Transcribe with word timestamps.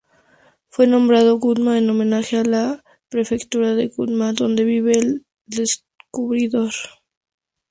Fue 0.69 0.87
nombrado 0.87 1.37
Gunma 1.37 1.77
en 1.77 1.87
homenaje 1.87 2.35
a 2.37 2.43
la 2.43 2.83
Prefectura 3.09 3.75
de 3.75 3.89
Gunma 3.89 4.33
donde 4.33 4.63
vive 4.63 4.93
el 4.97 5.27
descubridor. 5.45 6.73